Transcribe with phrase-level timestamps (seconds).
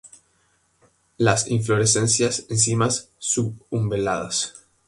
[1.17, 4.65] Las inflorescencias en cimas sub-umbeladas.